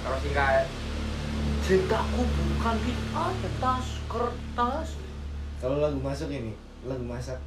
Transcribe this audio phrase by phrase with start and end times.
[0.00, 0.66] Kalau sing kayak
[1.62, 4.88] cintaku bukan di atas kertas.
[5.62, 7.38] Kalau lagu masuk ini, lagu masak.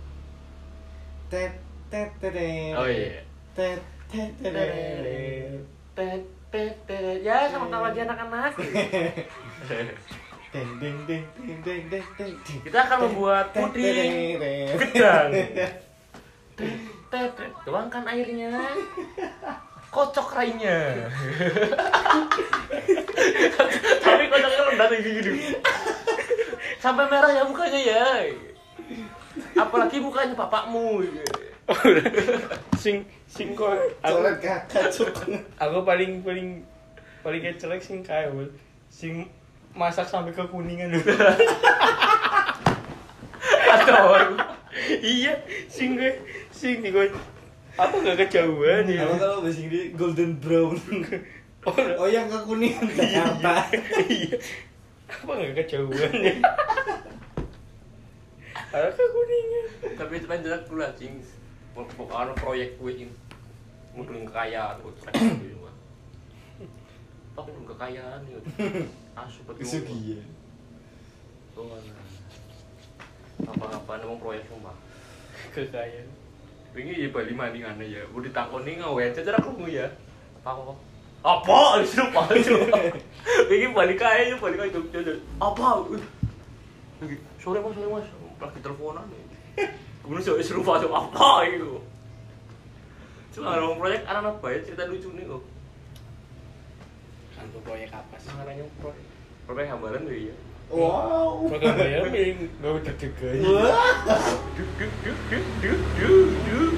[1.28, 1.60] Tet
[1.92, 2.78] tet tet.
[2.80, 3.28] Oh iya.
[3.52, 4.56] Tet tet tet.
[4.56, 5.60] Tet, tet,
[6.00, 6.43] tet.
[7.26, 8.54] Ya, sama tahu aja anak-anak.
[10.54, 12.38] Deng deng deng deng deng deng deng.
[12.62, 14.38] Kita akan membuat puding
[14.78, 15.34] gedang.
[17.66, 18.54] Tuangkan airnya.
[19.90, 21.10] Kocok rainya.
[24.06, 25.58] Tapi kocoknya rendah kayak gini.
[26.78, 28.06] Sampai merah ya mukanya ya.
[29.58, 31.02] Apalagi mukanya bapakmu.
[32.84, 33.72] Sing sing kok
[34.04, 35.14] aku kakak cuk.
[35.56, 36.60] aku paling paling
[37.24, 38.52] paling kecelek sing kae Wul.
[38.92, 39.26] sing
[39.74, 41.02] masak sampai kekuningan lho.
[43.74, 44.38] Aduh.
[45.02, 45.34] iya,
[45.72, 46.14] sing gue
[46.54, 47.10] sing gue
[47.74, 49.02] apa gak kejauhan ya?
[49.10, 50.78] Apa kalau bahasa Inggris golden brown?
[51.66, 53.66] Oh yang kekuningan Jakarta.
[54.06, 54.38] iya.
[55.10, 56.36] Apa gak kejauhan ya?
[58.70, 59.66] Ada kekuningan.
[59.98, 61.18] Tapi itu kan jelas dulu anjing.
[61.74, 63.14] Pokoknya proyek gue ini.
[63.94, 65.58] Mungkin kekayaan gue track gitu.
[67.34, 68.42] Toh ini kekayaan gitu.
[69.18, 69.62] Asu betul.
[69.66, 70.30] Kesugihan.
[71.54, 71.66] Tuh,
[73.44, 74.78] Apa-apa ngomong proyek sumpah.
[75.54, 76.10] Kekayaan.
[76.74, 78.02] Ini ya Bali maningan ya.
[78.10, 79.86] Udah ditakoni ngawen cara kamu ya.
[80.42, 80.74] Apa apa?
[81.24, 81.58] Apa?
[81.86, 82.98] Disuruh apa?
[83.48, 85.14] Ini balik kaya ya balik kaya Jogja.
[85.38, 85.86] Apa?
[86.98, 88.08] Lagi sore mas sore mas
[88.42, 89.24] lagi teleponan nih.
[90.04, 91.80] Kemudian saya suruh masuk apa itu?
[93.32, 95.42] Cuma ngomong proyek anak-anak baik cerita lucu nih kok.
[97.34, 98.30] Kantor proyek apa sih?
[98.36, 99.04] Namanya proyek
[99.48, 100.36] proyek hambaran tuh ya.
[100.74, 101.48] Wow.
[101.48, 103.14] Program bayar mending gak udah deg
[103.46, 104.20] Wah.
[104.58, 106.74] Duk duk duk duk duk duk duk.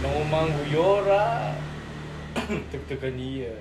[0.00, 1.52] Ngomong guyora.
[2.72, 3.54] Deg-degan iya.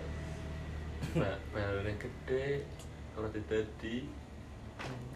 [1.11, 2.63] Ba- Bayarannya gede
[3.11, 4.07] kalau didadi.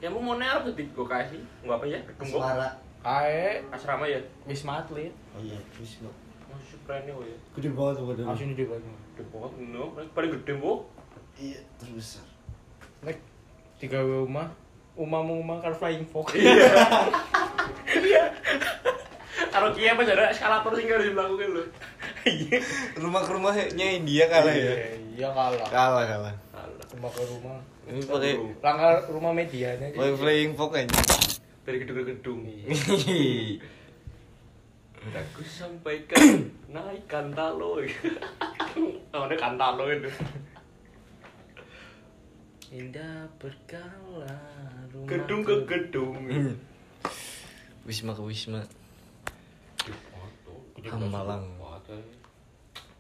[0.04, 2.00] Ya mau mau nerap tuh gue kasih, nggak apa ya?
[2.28, 2.83] Suara.
[3.04, 4.20] Ae Asrama ya.
[4.48, 5.12] Wisma Atlet.
[5.36, 5.60] Oh iya,
[6.00, 6.12] lo.
[6.48, 7.14] Masih keren ya.
[7.60, 8.28] Gede banget tuh padahal.
[8.32, 8.80] Langsung di depan.
[9.20, 9.84] Gede banget, no.
[10.16, 10.88] Paling gede bu.
[11.36, 12.24] Iya, terbesar.
[13.04, 13.20] Nek
[13.76, 14.48] tiga rumah,
[14.96, 16.32] umamu umah kan flying fox.
[16.40, 16.64] Iya.
[19.54, 21.64] Kalau kia apa jadi eskalator sih harus dilakukan lo.
[22.98, 24.74] Rumah ke rumahnya India kalah ya.
[25.14, 25.68] Iya kalah.
[25.70, 26.36] Kalah kalah.
[26.96, 27.58] Rumah ke rumah.
[27.84, 29.92] Ini pakai Langkah rumah medianya.
[29.92, 30.88] pakai playing fox aja.
[31.64, 32.40] Dari gedung ke gedung.
[32.44, 33.64] Iya.
[35.04, 37.80] Aku sampaikan naik kantalo.
[39.12, 40.12] Namanya kantalo itu.
[42.74, 44.36] Indah berkala
[44.90, 46.18] rumah Gedung ke gedung.
[47.86, 48.64] Wisma ke Wisma.
[50.84, 51.48] Hambalang.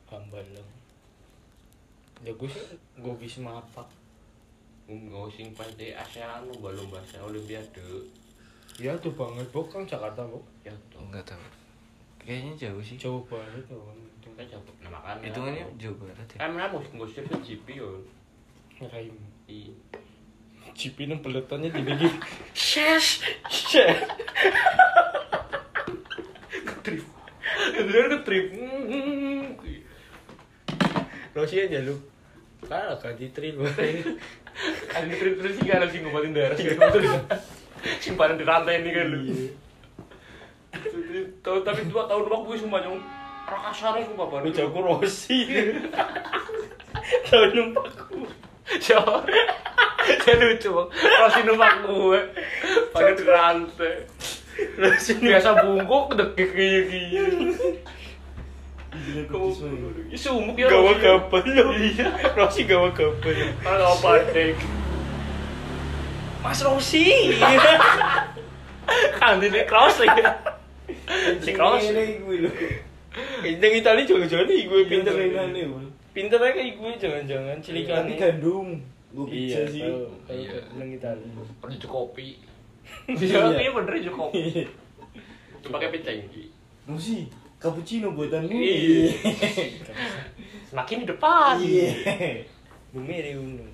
[0.07, 0.69] Hambalang.
[2.23, 2.63] Ya gue sih
[2.95, 3.83] gue wisma apa?
[4.87, 7.83] Enggak sing pasti ASEAN lomba-lomba ASEAN Olimpiade.
[8.81, 10.41] Ya tuh banget bok kan Jakarta bok.
[10.65, 10.97] Ya tuh.
[11.05, 11.45] Enggak tahu.
[12.17, 12.97] Kayaknya jauh sih.
[12.97, 13.81] Jauh banget tuh.
[14.33, 15.29] Kan coba nah makanya.
[15.29, 16.37] Hitungannya jauh banget ya.
[16.41, 18.01] Kan mau ngosip ke GP yo.
[18.81, 19.13] Ngeraim.
[19.45, 19.73] Iya.
[20.73, 22.09] Cipi nang peletannya di bagi.
[22.57, 23.93] Shes, shes.
[26.81, 27.05] Trip.
[27.77, 28.45] Kemudian ke trip.
[31.37, 31.93] Rosi aja lu.
[32.65, 33.59] Kalah kan di trail
[34.93, 36.89] Ada trip terus sih kan sih ngobatin darah sih kan.
[38.03, 39.19] Simpanan di rantai ini kan lu.
[41.43, 42.99] Tahu tapi dua tahun waktu gue sumpah nyong
[43.45, 45.39] rakasarnya sumpah Lu jago Rosi.
[47.29, 48.19] Tahu numpakku.
[48.79, 49.27] Siapa?
[50.23, 50.89] Saya lucu bang.
[50.93, 52.19] Rossi numpak gue.
[52.95, 53.95] Pakai di rantai.
[54.79, 57.27] Rosi Biasa bungkuk kedekik kayak gini.
[60.13, 60.69] Ya sumuk ya.
[60.69, 61.13] gawa Rossi, ya.
[61.19, 61.65] gabel lu.
[61.75, 62.07] Iya.
[62.33, 62.87] Rosi gawa.
[62.93, 63.19] Orang
[63.63, 64.55] gak pandek.
[66.43, 67.07] Mas Rosi.
[69.19, 70.21] Kan di cross lagi.
[71.39, 71.87] Si cross.
[71.87, 72.51] Ini gue lo.
[73.47, 75.63] Indang Itali jangan-jangan nih gue pinter Pinter ini.
[76.11, 78.67] Pinter aja gue jangan-jangan cilikan Tapi Gandum.
[79.15, 79.81] Gue Iya pizza sih.
[79.87, 80.03] Iya.
[80.27, 80.43] Kalau
[80.75, 81.27] Indang Itali.
[81.63, 82.27] Pernah cuci kopi.
[82.35, 82.51] Iya.
[83.23, 84.43] Iya, iya bener cuci kopi.
[85.63, 86.51] Coba kayak pecengki.
[86.83, 88.59] Musi, cappuccino buatan gue.
[88.59, 89.15] Iya.
[90.75, 91.55] Semakin di depan.
[91.63, 91.89] Iya.
[92.91, 93.72] Bumi ada gunung.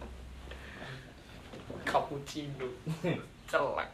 [2.09, 2.65] Cappuccino.
[3.53, 3.89] Celak.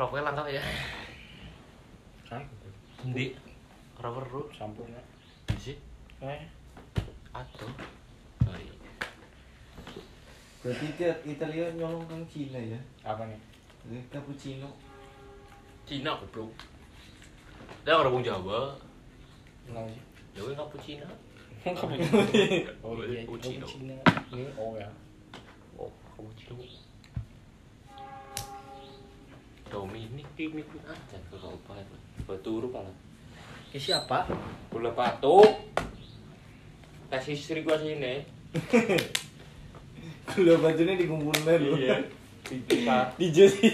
[0.00, 0.64] Rokoknya lengkap ya.
[3.04, 3.36] Di
[4.00, 4.48] rubber bro.
[4.56, 4.96] Sampurna.
[5.60, 5.76] Sih.
[6.24, 6.40] Eh,
[7.36, 7.68] Atau.
[8.48, 8.72] Oh, iya.
[10.64, 12.80] Berarti Ita- Italia nyolong kang Cina ya.
[13.04, 13.36] Apa nih?
[14.08, 14.72] Cappuccino.
[15.84, 16.48] Cina goblok.
[17.84, 18.72] Dia orang wong Jawa.
[19.68, 20.00] Kenapa sih?
[20.32, 21.08] Jawa enggak Cina.
[22.80, 23.68] Oh iya, Cappuccino.
[23.68, 23.96] Cina.
[24.32, 24.88] Ini oh ya.
[26.24, 26.64] Cappuccino.
[29.70, 31.96] Dominic Timik aja ke kau apa itu.
[32.24, 32.92] Batu huruf pala.
[33.74, 34.24] Ini siapa?
[34.70, 35.50] Bola patuk.
[37.10, 38.22] Tes istri gua sini.
[40.34, 41.74] Gula bajunya dikumpulin lu.
[41.76, 42.00] Iya.
[42.46, 42.96] Bisa.
[43.20, 43.68] Dijadi.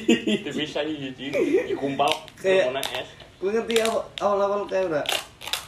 [0.50, 1.30] Bisa hiji.
[1.68, 3.08] Dikumpal Kayak- es.
[3.40, 5.04] Gue ngerti awal- awal-awal kayak udah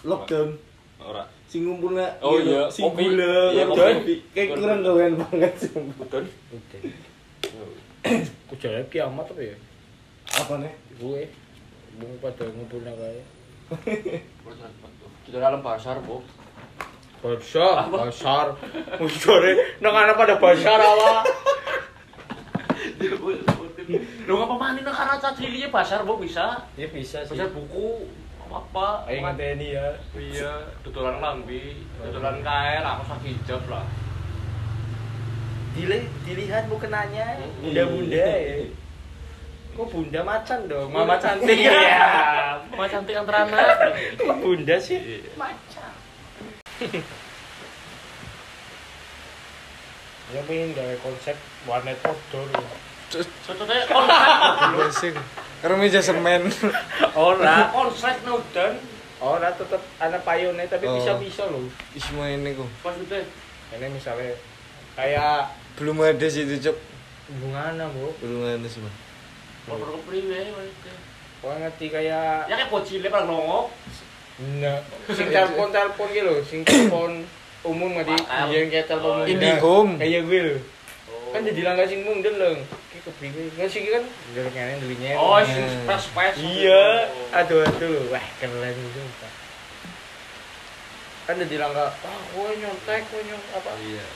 [0.05, 0.53] lockdown.
[1.01, 1.25] Ora.
[1.53, 3.13] Sing ngumpulnya Oh gitu, iya, sing kopi.
[3.13, 3.77] gula, Iya, kopi.
[3.77, 4.15] kopi.
[4.33, 5.69] Kayak kurang gawean banget sih.
[6.01, 6.25] Betul.
[8.49, 9.57] Ku jalan kiamat apa ya?
[10.33, 10.73] Apa nih?
[10.97, 11.29] Gue.
[12.01, 13.27] Bunga pada ngumpulnya kayak.
[15.29, 16.25] Kita dalam pasar, Bu.
[17.21, 18.57] Basar, basar.
[18.97, 19.53] Mujore,
[19.85, 21.29] nang ana pada basar awak.
[24.25, 26.65] Lu ngapa mani nang kana cacilinya pasar, Bu bisa.
[26.81, 27.37] Ya bisa sih.
[27.37, 28.09] Pasar buku
[28.55, 28.87] apa?
[29.05, 29.87] Ayo ngeteni ya.
[30.13, 33.85] Iya, tutulan lambi, tutulan kael, aku sak hijab lah.
[35.73, 37.65] Dili, dilihat bukenanya Hmm.
[37.65, 38.69] bunda-bunda ya.
[39.73, 40.93] Kok bunda macan dong?
[40.93, 43.67] Mama cantik Iya, mama cantik antara anak.
[44.21, 45.01] Kok bunda sih?
[45.01, 45.33] Iya.
[45.35, 45.93] Macan.
[50.29, 52.49] Ya pengen gawe konsep warnet outdoor.
[53.45, 53.85] Contohnya
[54.73, 55.13] konsep.
[55.63, 55.65] Basing.
[55.65, 56.43] Karena meja semen.
[57.15, 58.75] Ora, Konsep nudan.
[59.19, 60.99] ora tetep ana payone tapi Oh.
[60.99, 61.63] bisa-bisa loh.
[61.93, 62.67] Isma ini kok.
[62.83, 63.23] Maksudnya
[63.73, 64.35] Ini misalnya
[64.93, 66.77] kayak Belum ada sih itu, Cok.
[67.39, 68.11] bungana, Bu.
[68.19, 68.97] Belum ada sih, Bang.
[69.65, 70.51] motor kepriwe.
[71.39, 73.71] Kau ngerti kayak Ya kayak bocile pada nongok.
[74.59, 74.83] Nah,
[75.17, 77.23] sing telepon telepon gitu loh, sing telepon
[77.63, 78.15] umum nggak di
[78.51, 79.31] yang kayak telepon Oh, umum.
[79.31, 79.93] Indihome.
[79.97, 80.59] Kayak gue loh.
[81.07, 81.31] Oh.
[81.31, 82.59] Kan jadi langkah sing mung deleng.
[83.03, 83.51] Kayak kepriwe.
[83.59, 85.11] Kan sih kan deleng kene delinya.
[85.19, 86.35] Oh, sing spes spes.
[86.39, 88.15] Iya, aduh aduh.
[88.15, 89.03] Wah, keren itu.
[91.27, 93.71] Kan jadi langkah, wah, gue nyontek, gue nyontek apa?
[93.79, 94.07] Iya.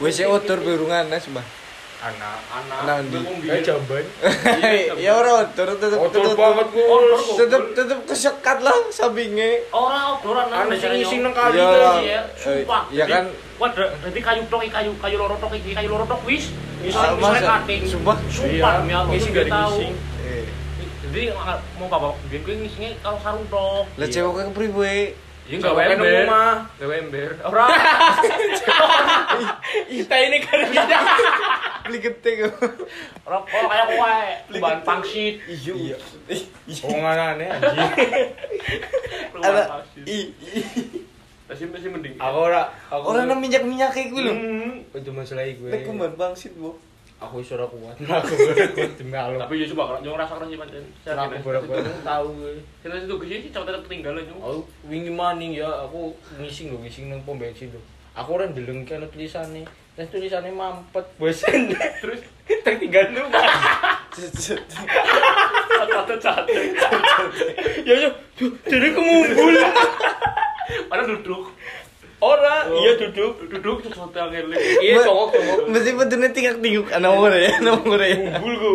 [0.00, 1.44] WC outdoor berungan Nas, Bang.
[1.96, 2.38] Anak.
[2.52, 2.78] Anak.
[2.84, 4.04] Nang di- Bingung Kayak jamban.
[5.00, 6.68] Ya ora outdoor tetep tetep banget
[7.72, 9.64] tetep kesekat lah sampingnya.
[9.70, 11.96] Orang obrolan Anak sing ising nang kali Iya kan.
[12.04, 12.82] Iya, sumpah.
[12.84, 13.24] Eh, iya Jadi, kan.
[13.56, 16.52] Wah, berarti kayu tok, kayu kayu loro tok, iki kayu loro tok wis.
[16.92, 17.64] Ah, bisa masa?
[17.64, 17.82] cutting.
[17.88, 18.16] Sumpah?
[18.28, 19.76] Sumpah demi Allah, dia tahu.
[20.20, 20.44] Eh,
[21.06, 21.22] Jadi
[21.80, 23.88] mau bapak biar gue ngisingnya kalau sarung tok.
[23.96, 25.16] lah cewek kan priwe.
[25.46, 26.26] Iya enggak nang ember.
[26.76, 27.30] Enggak ember.
[27.46, 27.66] Ora.
[29.86, 30.58] Kita ini kan
[31.86, 31.90] kita.
[31.94, 32.54] Beli gede kok.
[33.22, 34.18] Ora kalau kayak kowe,
[34.58, 35.34] bahan pangsit.
[35.46, 35.96] Iya.
[36.82, 37.90] Oh aneh anjing.
[39.38, 39.62] Ada
[40.04, 40.18] i
[41.46, 42.18] Masih masih mending.
[42.18, 44.34] Aku ora, aku orang nang minyak-minyak kayak gue lho.
[44.34, 44.82] Hmm.
[44.98, 45.70] itu masalah gue.
[45.70, 46.74] Nek kuman bangsit, Bu.
[47.22, 47.94] Aku suara kuat.
[48.02, 49.46] Aku ora kuat demi Allah.
[49.46, 50.84] Tapi ya coba kalau nyong rasa sih pancen.
[51.06, 52.54] Aku bener-bener tahu gue.
[52.82, 54.40] Situ ke sini coba tetap ketinggalan nyong.
[54.42, 54.58] Aku
[54.90, 57.80] wingi maning ya, aku ngising lho, ngising nang pom bensin lho.
[58.18, 59.85] Aku ora ndeleng kene tulisane.
[59.96, 61.72] Terus tulisannya mampet, bosen.
[62.04, 62.20] Terus
[62.60, 63.24] tertinggal lu.
[65.96, 66.76] kata cantik.
[67.88, 68.10] Ya yo,
[68.68, 69.56] jadi kemumbul.
[70.92, 71.48] Padahal duduk.
[72.20, 73.48] Ora, iya duduk.
[73.48, 74.60] Duduk sesuatu yang ngelik.
[74.84, 75.58] Iya congok congok.
[75.72, 78.36] Mesti betulnya tinggal tinguk ana nomor ya, nomor ya.
[78.36, 78.70] Kumpul ku.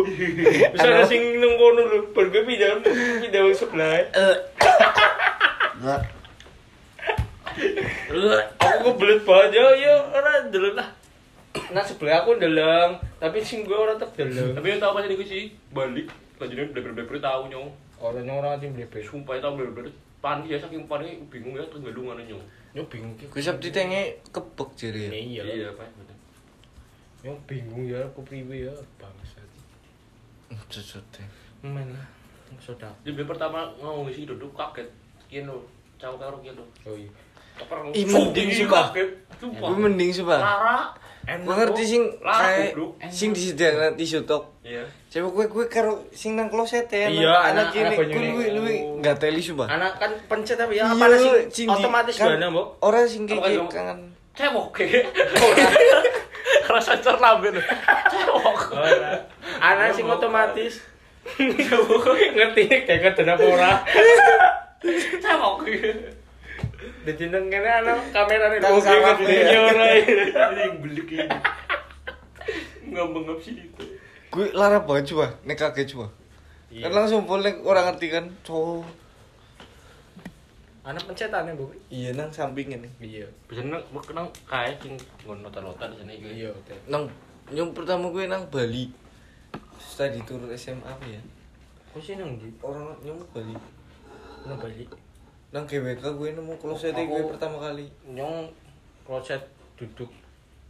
[0.74, 2.82] Bisa ada sing nang kono lho, bar gue pindah
[3.22, 4.10] pindah sebelah.
[4.10, 4.36] Eh.
[8.58, 11.01] Aku kebelet banget ya, ya ora ndeleng lah.
[11.72, 14.52] Nah sebelah aku ndeleng, tapi sing gue ora tetep ndeleng.
[14.52, 16.06] Tapi yang tahu pas ini sih balik.
[16.36, 17.68] Lanjutnya bener-bener tahu nyong.
[17.96, 19.00] Orang orang tim blepe.
[19.00, 22.44] Sumpah itu bener-bener panik ya saking panik bingung ya tenggelungan nyong.
[22.76, 25.08] Yo bingung gue sabtu tenge kepek jere.
[25.10, 25.54] Iya lah.
[25.56, 25.88] Iya, Pak.
[27.24, 29.48] Yo bingung ya aku priwe ya bangsat.
[30.52, 31.26] Cocot deh.
[31.64, 32.06] Men lah.
[32.60, 32.92] Sudah.
[33.00, 34.84] Jadi pertama ngomong sih duduk kaget.
[35.32, 35.64] Kian lo,
[35.96, 36.68] caw karo kian lo.
[36.84, 37.08] Oh iya.
[37.54, 38.86] Keper Ih, mending sumpah.
[39.36, 39.68] Sumpah.
[39.68, 40.40] Gue mending Bang.
[40.40, 40.78] Lara.
[41.22, 42.74] Gue ngerti sing kayak
[43.08, 44.58] sing disediakan tisu tok.
[44.62, 44.82] Iya.
[45.08, 47.06] Coba gue gue karo sing nang kloset ya.
[47.06, 49.70] Iya, anak- anak gue luwi luwi enggak teli sumpah.
[49.70, 52.26] Anak kan pencet tapi ya Iya, apa sih sing di- otomatis kan.
[52.80, 53.98] Orang sing Apa kayak kayak kangen.
[54.32, 54.84] Cewok ke.
[56.64, 57.54] Rasa cerlamben.
[58.08, 58.58] Cewok.
[59.60, 60.80] Anak sing otomatis.
[62.34, 63.72] Ngerti kayak kedan apa ora.
[65.24, 65.62] Cewok.
[67.02, 69.58] Dadi nang kene anak kamerane Nang oke sarap ngerti ya.
[69.58, 69.84] ora.
[69.98, 71.26] Ini yang belik ini.
[72.94, 73.84] Ngambang sih itu.
[74.32, 76.06] Gue lara banget coba, nek kaget coba.
[76.72, 76.88] Iya.
[76.88, 78.86] Kan langsung boleh orang ngerti kan, cowok.
[80.82, 81.68] Anak pencetane, Bu.
[81.92, 82.88] Iya nang samping ini.
[83.02, 83.26] Iya.
[83.50, 84.94] Biasanya kenang kayak sing
[85.26, 86.48] ngono nota-nota di sini gitu.
[86.48, 86.50] Iya.
[86.88, 87.06] Nang
[87.50, 88.88] Nyong pertama gue nang Bali.
[89.98, 91.20] Tadi turun SMA apa ya?
[91.92, 92.48] Kok sih nang di?
[92.62, 93.52] Orang nyong Bali.
[94.46, 94.86] Nang Bali.
[95.52, 97.84] Nang GWK gue nemu kloset Aku- gue pertama kali.
[98.08, 98.48] Nyong
[99.04, 99.44] kloset
[99.76, 100.08] duduk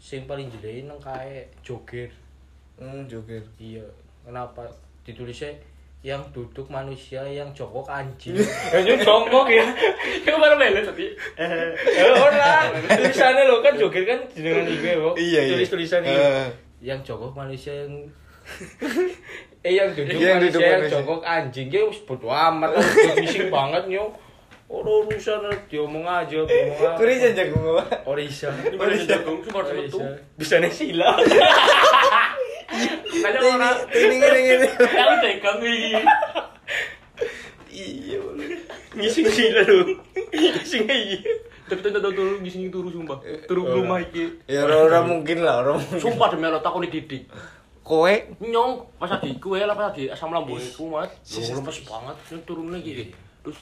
[0.03, 2.11] sing paling jelek nang kae joger.
[2.75, 3.47] Hmm, joget.
[3.63, 3.87] Iya.
[4.27, 4.67] Kenapa
[5.07, 5.55] ditulisnya
[6.03, 8.35] yang duduk manusia yang jongkok anjing.
[8.75, 9.63] Yang jongkok ya.
[10.27, 11.15] Kamu baru melu tapi.
[11.39, 12.67] Ya ora.
[12.75, 15.15] Tulisannya lo kan joget kan jenengan iki kok.
[15.15, 15.53] Iya, iya.
[15.55, 16.11] Tulis tulisan iki.
[16.11, 16.51] Eh.
[16.83, 17.95] Yang jongkok manusia yang
[19.63, 22.75] eh yang duduk Yang manusia duduk yang jongkok anjing ya wis bodo amat
[23.15, 24.11] bising banget yo.
[24.67, 26.97] Ora urusan diomong aja, diomong aja.
[26.97, 27.85] Kuri janjak gue apa?
[28.05, 28.49] Ora isa.
[28.51, 29.99] Ini baru jagung, cuma Ora harus metu.
[29.99, 30.07] isa.
[30.35, 31.09] Bisane sila.
[33.13, 33.77] Ini orang.
[33.93, 34.69] ini ini ini.
[34.73, 35.93] Aku tegang iki.
[37.73, 38.17] Iya.
[38.21, 38.49] boleh.
[38.93, 39.89] Ngising sila dong.
[40.31, 41.21] Ngising iya.
[41.63, 43.21] Tapi tanda turu di sini turu sumpah.
[43.45, 44.41] Turu Oh, rumah iki.
[44.45, 46.01] Ya orang mungkin lah, orang mungkin.
[46.01, 47.29] Sumpah demi Allah takoni didik.
[47.83, 51.11] Kowe Nyong pas lagi kue lah pas lagi asam lambung iku mat.
[51.29, 53.11] Lu lemes banget turun lagi.
[53.43, 53.59] Terus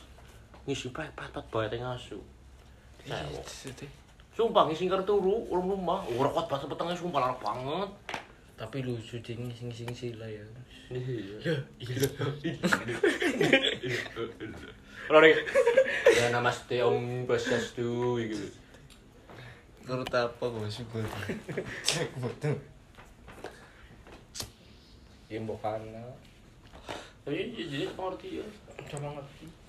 [0.70, 2.22] ngisi pret patat bae teng asu.
[4.30, 6.06] Sumpah ngisi karo turu urung rumah.
[6.14, 7.90] Ora kuat banget petengnya sumpah larang banget.
[8.54, 10.46] Tapi lucu ding ngising-ngising sila ya.
[10.94, 11.58] Iya.
[15.10, 15.26] Ora.
[16.14, 18.46] Ya namaste Om Swastiastu gitu.
[19.90, 21.02] Menurut apa gue sih gue?
[21.82, 22.54] Cek betul.
[25.26, 26.14] Ya mbokana.
[27.26, 28.46] Tapi jadi pengerti ya.
[28.86, 29.59] Sama ngerti.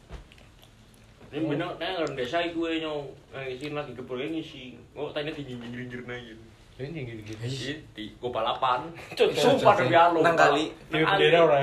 [1.32, 4.76] Ini bener, nah orang desa gue nyong ngisi lagi kepulnya ngisi.
[4.92, 6.36] Oh tanya tinggi jinjir aja.
[6.82, 7.46] Ini tinggi-tinggi.
[7.46, 8.90] Iya, di gua balapan.
[9.38, 10.22] Sumpah demi Allah.
[10.26, 10.74] Nang kali.
[10.90, 11.60] Bendera ora.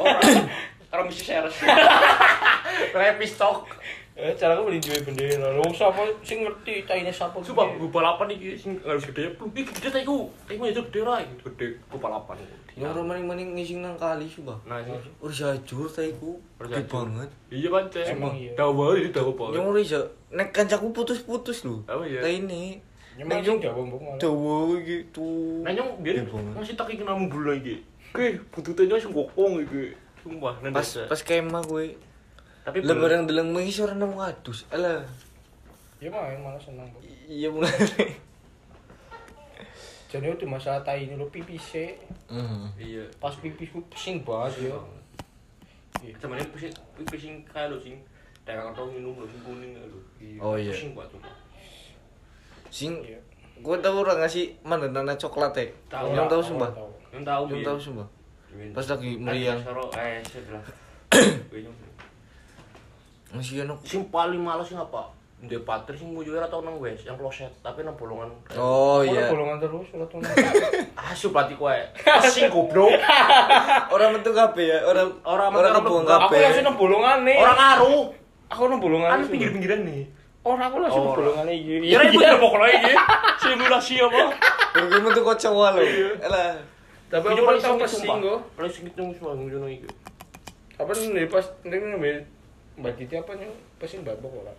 [0.00, 0.48] Orang.
[0.92, 1.56] Orang misi seres.
[2.96, 3.68] Repis tok.
[4.22, 5.50] Eh, cara aku beli duwe bendera.
[5.50, 7.42] Lho sapa sing ngerti taine sapa?
[7.42, 9.34] Sumpah gua balapan iki sing harus gede.
[9.34, 10.30] Iki gede ta iku.
[10.46, 12.38] Iku itu gede ra iku gede gua balapan.
[12.78, 14.54] Ya orang maning-maning ngising nang kali sumpah.
[14.62, 14.94] Nah, ini.
[15.18, 16.38] Udah jajur ta iku.
[16.62, 17.28] Udah Gede banget.
[17.50, 18.04] Iya pancen.
[18.14, 18.54] Emang iya.
[18.54, 19.54] Dawa ini dawa banget.
[19.58, 20.00] Yang ora
[20.38, 21.82] nek kancaku putus-putus lho.
[21.90, 22.22] Oh iya.
[22.22, 22.78] Ta ini.
[23.18, 25.28] Nyemang Nek nyong dawa mbok dawa gitu.
[25.66, 26.54] Nah nyong dia Gede banget.
[26.62, 27.82] masih tak iki namu bulan iki.
[28.14, 29.98] Oke, buntutnya sing gokong iki.
[30.22, 31.98] Sumpah, nang Pas pas kemah gue.
[32.62, 34.66] Tapi Lah barang deleng mengisi orang nang wadus.
[34.70, 35.02] Alah.
[35.98, 37.02] Ya main malah seneng kok.
[37.26, 37.70] Iya mulai.
[40.10, 41.90] Jadi itu masalah tai ini lo pipis sih.
[42.28, 42.62] Heeh.
[42.76, 43.04] Iya.
[43.16, 44.76] Pas pipis gue pusing banget ya.
[46.04, 46.14] Iya.
[46.20, 47.96] Cuman ini pusing, pusing kayak lo sing
[48.42, 49.98] daerah atau minum lo sing kuning lo.
[50.38, 50.70] Oh, iya.
[50.70, 51.22] Pusing banget tuh.
[52.68, 53.18] Sing Iya.
[53.62, 55.66] gue tau orang ngasih mana nana coklat ya.
[55.88, 56.70] Tahu, Yang tahu, tahu sumpah.
[57.14, 57.66] Yang tahu Yang Bi.
[57.66, 58.08] tahu sumpah.
[58.52, 58.70] Min.
[58.76, 59.60] Pas lagi meriang.
[59.64, 60.64] Soro eh sebelah.
[63.32, 63.80] Masih anak.
[63.82, 65.08] Sing paling males sing apa?
[65.40, 68.30] Ndek patri sing nguyu ora tau nang wes, yang kloset, tapi nang bolongan.
[68.52, 69.26] Oh Aku iya.
[69.26, 70.22] bolongan terus ora tuh.
[70.94, 71.74] Asu berarti kowe.
[72.24, 72.94] Sing goblok.
[73.94, 74.78] Orang metu kabeh ya.
[74.84, 76.40] Orang Orang orang metu- kebuang Apa Aku kabeh.
[76.40, 77.36] langsung nang bolongan nih.
[77.36, 78.02] Orang ngaruh.
[78.48, 79.10] Aku nang bolongan.
[79.10, 80.02] Kan pinggir-pinggiran nih.
[80.42, 81.18] Orang aku langsung nang Orang.
[81.18, 81.74] bolongan iki.
[81.84, 82.92] Ya itu ya pokoknya iki.
[83.40, 84.22] Simulasi apa?
[84.78, 85.82] Orang metu kocok lho.
[86.22, 86.54] Alah.
[87.10, 88.16] Tapi Ini aku ora tau sumpah.
[88.16, 88.38] kok.
[88.54, 89.90] Paling sengit nang semua ngono iki.
[90.78, 91.82] Apa nih pas ning
[92.72, 94.52] Mbak Titi apa nih pesing babak ora.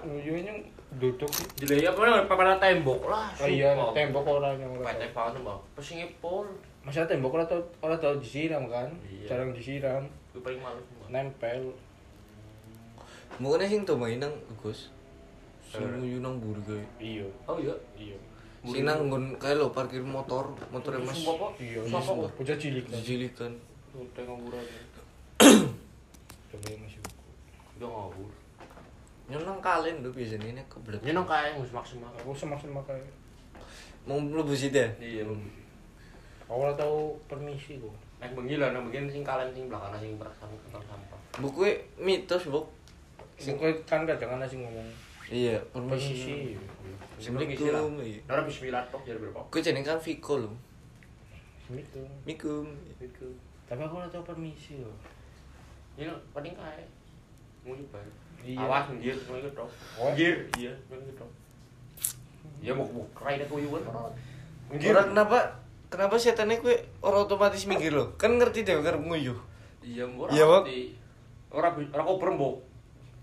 [0.00, 0.54] Nguyunya
[0.96, 1.28] duduk.
[1.60, 3.28] Jelek apa nang papan tembok lah.
[3.36, 4.88] Oh iya, tembok ora yang ora.
[4.96, 5.58] Pete banget mbak.
[5.76, 6.48] Pesingnya pol.
[6.80, 8.88] Masalah tembok ora tau ora tau disiram kan?
[9.04, 9.28] Iya.
[9.28, 11.08] Jarang disiram, Gue paling males mbak.
[11.12, 11.62] nempel.
[13.36, 14.32] Mukanya sing to main nang
[14.64, 14.88] Gus.
[15.68, 15.92] Sing Eh.
[16.00, 16.80] nguyu nang buri kae.
[16.96, 17.76] Iya, Oh iya.
[17.94, 18.16] iya.
[18.64, 21.20] Sing nang nggon kae lho parkir motor, motornya Mas.
[21.60, 22.32] Iya, Pak.
[22.34, 22.96] bocah cilik kan.
[22.96, 23.52] Dijilikan.
[23.92, 24.80] Tuh, tengok ngawur aja.
[26.48, 26.80] Coba yang
[27.78, 28.30] Udah ngawur.
[29.28, 31.00] Nyon nang kalen lho biasanya nek kebelet.
[31.06, 32.10] Ini nang kayak mus maksimal.
[32.18, 33.06] Aku semak-semak kayak.
[34.08, 34.88] Mau mlebu situ ya?
[34.98, 35.22] Iya.
[36.50, 37.94] Aku ora tau permisi kok.
[38.18, 41.20] Nek bengi lah, nang bengi sing kalian sing belakang sing beraksan kantong sampah.
[41.38, 41.70] Buku
[42.00, 42.66] mitos, Buk.
[43.38, 43.54] Sing
[43.86, 44.88] kan kadang ana sing ngomong
[45.28, 46.56] Iya, permisi.
[47.20, 48.00] Assalamualaikum.
[48.00, 48.24] Iya.
[48.24, 49.44] Nara bismillah tok jadi berapa?
[49.52, 50.50] Ku jeneng kan Viko lho.
[51.68, 52.00] Gitu.
[52.24, 52.64] Mikum.
[52.96, 53.28] Itu.
[53.68, 54.96] Tapi aku ora tau permisi loh.
[56.00, 56.80] Ini paling kaya.
[57.68, 58.00] Mau nyoba.
[58.40, 58.56] Iya.
[58.58, 59.68] Awas ikut tok.
[60.00, 60.08] Oh.
[60.16, 61.30] Nggir, iya, mau ikut tok.
[62.64, 64.08] Ya mau mau krai nek kuyuan ora.
[64.72, 64.96] Nggir.
[64.96, 65.38] Ora kenapa
[65.92, 66.72] kenapa setannya kue
[67.04, 69.36] orang otomatis mikir loh kan ngerti deh karep nguyuh
[69.84, 70.30] Iya, ora.
[70.32, 70.62] Iya, Bok.
[70.64, 70.80] ngerti.
[71.48, 72.56] Ora bi- ora kober mbok.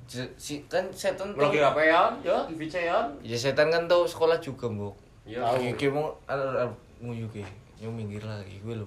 [0.06, 3.10] Je- si kan setan Ora ki HP-an, ya, di VC-an.
[3.25, 4.94] ya setan kan tahu sekolah juga mbok
[5.25, 6.70] Ya, tahu iki mau ada
[7.02, 7.42] nguyuh ke
[7.82, 8.86] nyong minggir lagi gue lo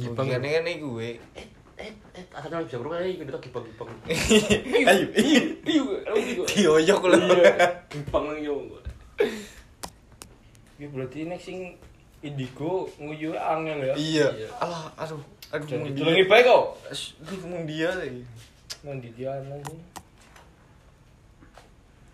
[0.00, 0.32] Iya, Bang.
[0.32, 1.08] kan kan gue
[1.80, 3.88] eh eh eh asal bisa bro kayak gitu gibang-gibang.
[4.92, 6.44] ayo Iya, iya, aku juga.
[6.52, 7.52] dioyok Iya,
[7.88, 8.56] gibang lagi yo.
[10.76, 11.76] Ya berarti nek sing
[12.20, 13.94] Indigo nguyu angel ya.
[13.96, 14.28] Iya.
[14.60, 15.20] Alah, aduh.
[15.50, 16.64] Aduh, Jadi mung tulengi bae kok.
[16.86, 17.36] dia.
[17.48, 18.22] Mung dia lagi.
[18.84, 19.60] Nang di dia nang.